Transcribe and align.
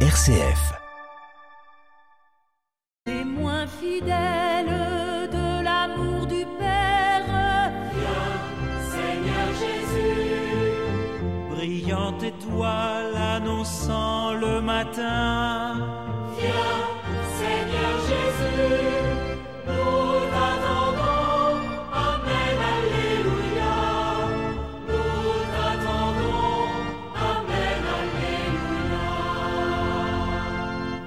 RCF. 0.00 0.74
Témoin 3.06 3.66
fidèle 3.66 4.68
de 5.32 5.64
l'amour 5.64 6.26
du 6.26 6.44
Père, 6.58 7.70
Seigneur 8.90 9.48
Jésus, 9.58 11.22
brillante 11.48 12.22
étoile 12.22 13.16
annonçant 13.16 14.34
le 14.34 14.60
matin. 14.60 15.78
Viens, 16.38 16.95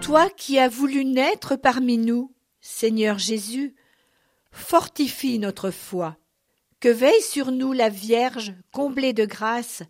Toi 0.10 0.28
qui 0.36 0.58
as 0.58 0.68
voulu 0.68 1.06
naître 1.06 1.56
parmi 1.56 2.00
nous, 2.00 2.34
Seigneur 2.62 3.20
Jésus, 3.20 3.76
fortifie 4.52 5.38
notre 5.38 5.70
foi. 5.70 6.18
Que 6.80 6.90
veille 6.90 7.22
sur 7.22 7.52
nous 7.52 7.74
la 7.74 7.90
Vierge 7.90 8.56
comblée 8.72 9.14
de 9.14 9.26
grâce, 9.26 9.84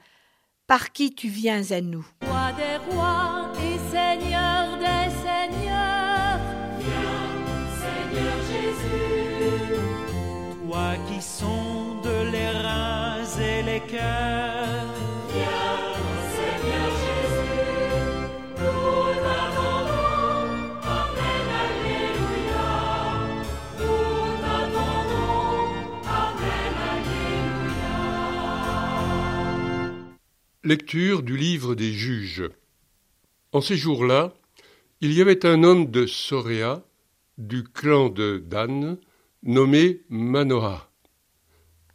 par 0.67 0.91
qui 0.91 1.15
tu 1.15 1.29
viens 1.29 1.71
à 1.71 1.79
nous. 1.79 2.05
roi 2.25 2.51
des 2.57 2.93
rois 2.93 3.53
et 3.63 3.77
Seigneur 3.89 4.77
des 4.77 5.09
seigneurs. 5.23 6.41
Seigneur 7.79 8.39
Jésus, 8.51 9.79
toi 10.67 10.95
qui 11.07 11.21
sondes 11.21 12.29
les 12.29 12.49
reins 12.49 13.23
et 13.39 13.63
les 13.63 13.79
cœurs. 13.87 14.58
Lecture 30.69 31.23
du 31.23 31.35
livre 31.35 31.73
des 31.73 31.91
juges. 31.91 32.47
En 33.53 33.59
ces 33.59 33.75
jours-là, 33.75 34.35
il 35.01 35.13
y 35.13 35.19
avait 35.19 35.43
un 35.47 35.63
homme 35.63 35.89
de 35.89 36.05
Soréa, 36.05 36.85
du 37.39 37.63
clan 37.63 38.09
de 38.09 38.37
Dan, 38.37 38.99
nommé 39.41 40.03
Manoah. 40.09 40.91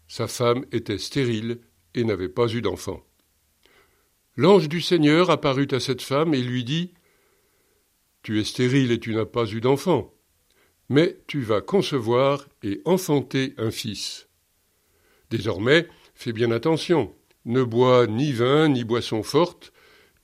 Sa 0.09 0.27
femme 0.27 0.65
était 0.73 0.99
stérile 0.99 1.61
et 1.95 2.03
n'avait 2.03 2.29
pas 2.29 2.49
eu 2.49 2.63
d'enfant. 2.63 3.01
L'ange 4.37 4.69
du 4.69 4.81
Seigneur 4.81 5.31
apparut 5.31 5.69
à 5.71 5.79
cette 5.79 6.03
femme 6.03 6.35
et 6.35 6.43
lui 6.43 6.65
dit 6.65 6.95
Tu 8.25 8.41
es 8.41 8.45
stérile 8.45 8.91
et 8.91 8.99
tu 8.99 9.15
n'as 9.15 9.25
pas 9.25 9.47
eu 9.47 9.61
d'enfant, 9.61 10.13
mais 10.89 11.21
tu 11.29 11.43
vas 11.43 11.61
concevoir 11.61 12.49
et 12.65 12.83
enfanter 12.87 13.55
un 13.57 13.71
fils. 13.71 14.27
Désormais, 15.31 15.87
fais 16.17 16.33
bien 16.33 16.51
attention, 16.51 17.15
ne 17.45 17.63
bois 17.63 18.07
ni 18.07 18.33
vin 18.33 18.69
ni 18.69 18.85
boisson 18.85 19.23
forte, 19.23 19.73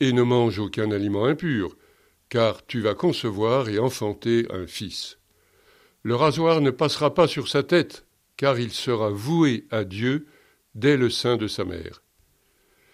et 0.01 0.13
ne 0.13 0.23
mange 0.23 0.59
aucun 0.59 0.91
aliment 0.91 1.27
impur, 1.27 1.77
car 2.29 2.65
tu 2.67 2.81
vas 2.81 2.95
concevoir 2.95 3.69
et 3.69 3.79
enfanter 3.79 4.47
un 4.51 4.67
fils. 4.67 5.19
Le 6.03 6.15
rasoir 6.15 6.61
ne 6.61 6.71
passera 6.71 7.12
pas 7.12 7.27
sur 7.27 7.49
sa 7.49 7.62
tête, 7.62 8.07
car 8.37 8.59
il 8.59 8.71
sera 8.71 9.11
voué 9.11 9.67
à 9.71 9.85
Dieu 9.85 10.27
dès 10.75 10.97
le 10.97 11.11
sein 11.11 11.37
de 11.37 11.47
sa 11.47 11.65
mère. 11.65 12.03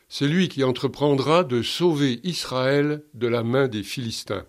C'est 0.09 0.27
lui 0.27 0.49
qui 0.49 0.65
entreprendra 0.65 1.45
de 1.45 1.63
sauver 1.63 2.21
Israël 2.25 3.05
de 3.15 3.27
la 3.27 3.43
main 3.43 3.69
des 3.69 3.83
Philistins. 3.83 4.47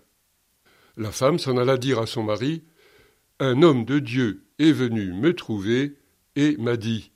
La 0.96 1.12
femme 1.12 1.38
s'en 1.38 1.56
alla 1.56 1.76
dire 1.76 2.00
à 2.00 2.06
son 2.06 2.24
mari, 2.24 2.64
Un 3.38 3.62
homme 3.62 3.84
de 3.84 4.00
Dieu 4.00 4.46
est 4.58 4.72
venu 4.72 5.12
me 5.12 5.34
trouver 5.34 5.96
et 6.34 6.56
m'a 6.56 6.76
dit, 6.76 7.12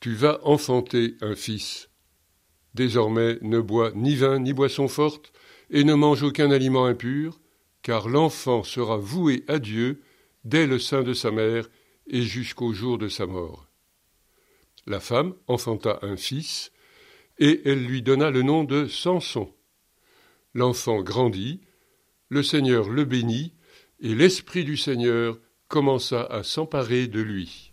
Tu 0.00 0.14
vas 0.14 0.40
enfanter 0.42 1.16
un 1.20 1.36
fils. 1.36 1.89
Désormais 2.74 3.38
ne 3.42 3.60
bois 3.60 3.92
ni 3.94 4.14
vin 4.14 4.38
ni 4.38 4.52
boisson 4.52 4.88
forte, 4.88 5.32
et 5.70 5.84
ne 5.84 5.94
mange 5.94 6.22
aucun 6.22 6.50
aliment 6.50 6.86
impur, 6.86 7.40
car 7.82 8.08
l'enfant 8.08 8.62
sera 8.62 8.96
voué 8.96 9.44
à 9.48 9.58
Dieu 9.58 10.02
dès 10.44 10.66
le 10.66 10.78
sein 10.78 11.02
de 11.02 11.12
sa 11.12 11.30
mère 11.30 11.68
et 12.06 12.22
jusqu'au 12.22 12.72
jour 12.72 12.98
de 12.98 13.08
sa 13.08 13.26
mort. 13.26 13.66
La 14.86 15.00
femme 15.00 15.34
enfanta 15.46 15.98
un 16.02 16.16
fils, 16.16 16.72
et 17.38 17.62
elle 17.64 17.84
lui 17.84 18.02
donna 18.02 18.30
le 18.30 18.42
nom 18.42 18.64
de 18.64 18.86
Samson. 18.86 19.52
L'enfant 20.54 21.02
grandit, 21.02 21.60
le 22.28 22.42
Seigneur 22.42 22.88
le 22.88 23.04
bénit, 23.04 23.54
et 24.00 24.14
l'Esprit 24.14 24.64
du 24.64 24.76
Seigneur 24.76 25.38
commença 25.68 26.24
à 26.24 26.42
s'emparer 26.42 27.06
de 27.06 27.20
lui. 27.20 27.69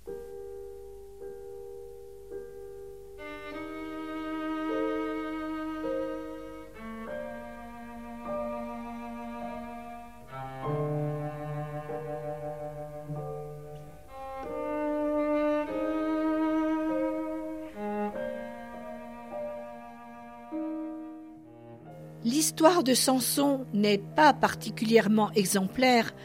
L'histoire 22.59 22.84
de 22.84 22.95
Samson 22.95 23.68
n'est 23.72 24.00
pas 24.00 24.34
particulièrement 24.34 25.29
exemplaire, 25.34 26.16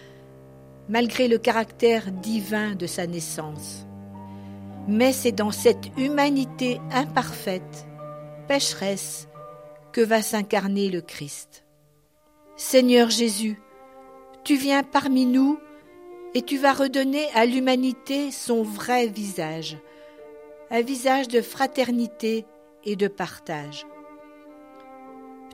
malgré 0.88 1.28
le 1.28 1.37
caractère 1.37 2.10
divin 2.10 2.75
de 2.75 2.87
sa 2.87 3.06
naissance. 3.06 3.87
Mais 4.88 5.12
c'est 5.12 5.32
dans 5.32 5.50
cette 5.50 5.91
humanité 5.98 6.81
imparfaite, 6.91 7.87
pécheresse, 8.48 9.28
que 9.92 10.00
va 10.00 10.22
s'incarner 10.22 10.88
le 10.88 11.03
Christ. 11.03 11.66
Seigneur 12.56 13.10
Jésus, 13.10 13.60
tu 14.42 14.56
viens 14.56 14.84
parmi 14.84 15.26
nous 15.26 15.59
et 16.32 16.41
tu 16.41 16.56
vas 16.56 16.72
redonner 16.72 17.26
à 17.34 17.44
l'humanité 17.44 18.31
son 18.31 18.62
vrai 18.62 19.06
visage, 19.06 19.76
un 20.71 20.81
visage 20.81 21.28
de 21.28 21.42
fraternité 21.42 22.47
et 22.84 22.97
de 22.97 23.09
partage. 23.09 23.84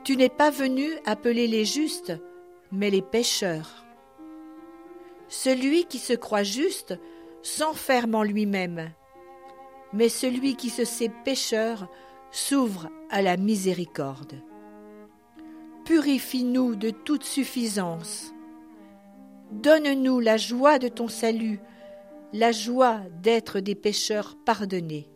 Tu 0.09 0.17
n'es 0.17 0.27
pas 0.27 0.49
venu 0.49 0.89
appeler 1.05 1.45
les 1.45 1.65
justes, 1.65 2.13
mais 2.71 2.89
les 2.89 3.03
pécheurs. 3.03 3.85
Celui 5.27 5.85
qui 5.85 5.99
se 5.99 6.13
croit 6.13 6.41
juste 6.41 6.97
s'enferme 7.43 8.15
en 8.15 8.23
lui-même, 8.23 8.89
mais 9.93 10.09
celui 10.09 10.55
qui 10.55 10.71
se 10.71 10.83
sait 10.83 11.11
pécheur 11.23 11.87
s'ouvre 12.31 12.89
à 13.11 13.21
la 13.21 13.37
miséricorde. 13.37 14.41
Purifie-nous 15.85 16.75
de 16.75 16.89
toute 16.89 17.23
suffisance. 17.23 18.33
Donne-nous 19.51 20.19
la 20.19 20.37
joie 20.37 20.79
de 20.79 20.87
ton 20.87 21.07
salut, 21.07 21.59
la 22.33 22.51
joie 22.51 23.01
d'être 23.21 23.59
des 23.59 23.75
pécheurs 23.75 24.37
pardonnés. 24.43 25.07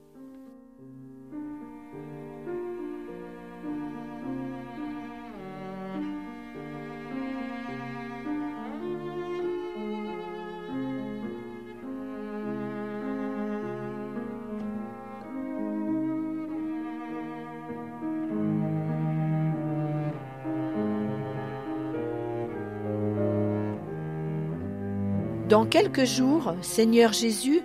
Dans 25.53 25.66
quelques 25.67 26.05
jours, 26.05 26.55
Seigneur 26.64 27.14
Jésus, 27.14 27.61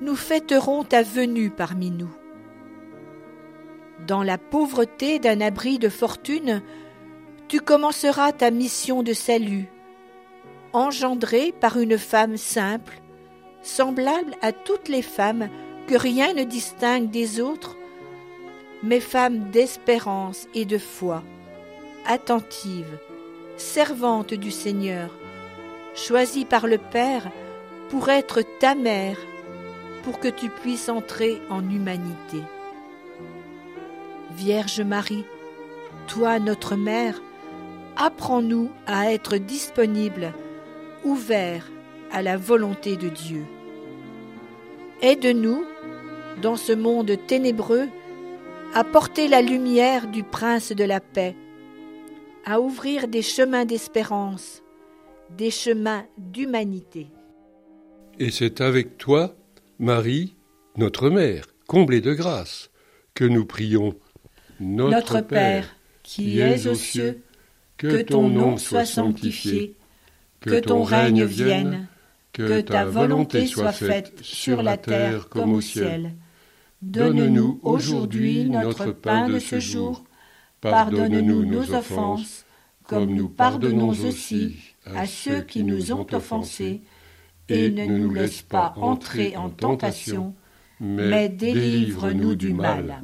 nous 0.00 0.16
fêterons 0.16 0.84
ta 0.84 1.02
venue 1.02 1.50
parmi 1.50 1.90
nous. 1.90 2.08
Dans 4.06 4.22
la 4.22 4.38
pauvreté 4.38 5.18
d'un 5.18 5.42
abri 5.42 5.78
de 5.78 5.90
fortune, 5.90 6.62
tu 7.46 7.60
commenceras 7.60 8.32
ta 8.32 8.50
mission 8.50 9.02
de 9.02 9.12
salut, 9.12 9.68
engendrée 10.72 11.52
par 11.52 11.78
une 11.78 11.98
femme 11.98 12.38
simple, 12.38 13.02
semblable 13.60 14.34
à 14.40 14.52
toutes 14.52 14.88
les 14.88 15.02
femmes 15.02 15.50
que 15.86 15.96
rien 15.96 16.32
ne 16.32 16.44
distingue 16.44 17.10
des 17.10 17.38
autres, 17.38 17.76
mais 18.82 19.00
femme 19.00 19.50
d'espérance 19.50 20.48
et 20.54 20.64
de 20.64 20.78
foi, 20.78 21.22
attentive, 22.06 22.98
servante 23.58 24.32
du 24.32 24.50
Seigneur, 24.50 25.10
choisie 25.94 26.44
par 26.44 26.66
le 26.66 26.78
Père 26.78 27.30
pour 27.88 28.08
être 28.08 28.42
ta 28.58 28.74
mère, 28.74 29.16
pour 30.02 30.18
que 30.18 30.28
tu 30.28 30.48
puisses 30.48 30.88
entrer 30.88 31.40
en 31.48 31.68
humanité. 31.68 32.42
Vierge 34.36 34.80
Marie, 34.80 35.24
toi 36.08 36.38
notre 36.38 36.74
mère, 36.74 37.22
apprends-nous 37.96 38.70
à 38.86 39.12
être 39.12 39.36
disponibles, 39.36 40.32
ouverts 41.04 41.70
à 42.10 42.22
la 42.22 42.36
volonté 42.36 42.96
de 42.96 43.08
Dieu. 43.08 43.44
Aide-nous, 45.02 45.64
dans 46.42 46.56
ce 46.56 46.72
monde 46.72 47.16
ténébreux, 47.26 47.88
à 48.74 48.82
porter 48.82 49.28
la 49.28 49.40
lumière 49.40 50.08
du 50.08 50.24
Prince 50.24 50.72
de 50.72 50.84
la 50.84 50.98
paix, 50.98 51.36
à 52.44 52.60
ouvrir 52.60 53.06
des 53.06 53.22
chemins 53.22 53.64
d'espérance, 53.64 54.63
des 55.36 55.50
chemins 55.50 56.06
d'humanité. 56.18 57.08
Et 58.18 58.30
c'est 58.30 58.60
avec 58.60 58.98
toi, 58.98 59.34
Marie, 59.78 60.36
notre 60.76 61.10
mère, 61.10 61.46
comblée 61.66 62.00
de 62.00 62.14
grâce, 62.14 62.70
que 63.14 63.24
nous 63.24 63.44
prions. 63.44 63.94
Notre, 64.60 65.20
Père, 65.20 65.76
qui 66.02 66.38
es 66.38 66.66
aux 66.68 66.74
cieux, 66.74 67.22
que 67.76 68.02
ton 68.02 68.28
nom 68.28 68.56
soit 68.56 68.84
sanctifié, 68.84 69.74
que 70.40 70.60
ton 70.60 70.84
règne 70.84 71.24
vienne, 71.24 71.88
que 72.32 72.60
ta 72.60 72.84
volonté 72.84 73.46
soit 73.46 73.72
faite 73.72 74.20
sur 74.22 74.62
la 74.62 74.76
terre 74.76 75.28
comme 75.28 75.52
au 75.52 75.60
ciel. 75.60 76.12
Donne-nous 76.82 77.60
aujourd'hui 77.62 78.48
notre 78.48 78.92
pain 78.92 79.28
de 79.28 79.38
ce 79.38 79.58
jour. 79.58 80.04
Pardonne-nous 80.60 81.44
nos 81.44 81.74
offenses, 81.74 82.44
comme 82.84 83.14
nous 83.14 83.28
pardonnons 83.28 83.90
aussi 83.90 84.73
à 84.94 85.06
ceux 85.06 85.42
qui 85.42 85.64
nous 85.64 85.92
ont 85.92 86.06
offensés. 86.12 86.82
Et 87.50 87.70
ne 87.70 87.84
nous 87.84 88.10
laisse 88.10 88.40
pas 88.40 88.72
entrer 88.76 89.36
en 89.36 89.50
tentation, 89.50 90.34
mais 90.80 91.28
délivre-nous 91.28 92.36
du 92.36 92.54
mal. 92.54 93.02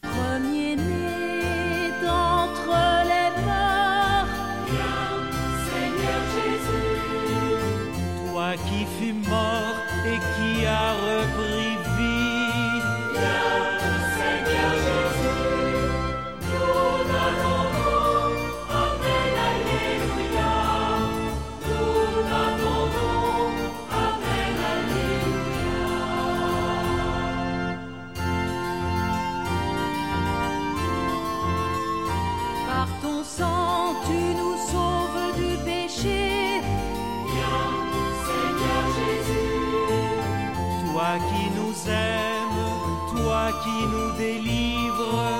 Premier-né 0.00 1.90
d'entre 2.00 2.70
les 3.10 3.30
morts, 3.42 4.30
Seigneur 5.66 6.22
Jésus, 6.36 8.30
toi 8.30 8.52
qui 8.68 8.84
fus 8.96 9.12
mort 9.28 9.74
et 10.06 10.18
qui 10.36 10.64
as 10.66 10.92
repris 10.94 11.74
vie, 11.96 12.80
qui 43.62 43.86
nous 43.92 44.20
aimes, 44.20 45.39